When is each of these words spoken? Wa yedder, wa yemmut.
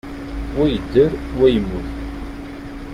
Wa 0.55 0.65
yedder, 0.73 1.11
wa 1.37 1.47
yemmut. 1.49 1.87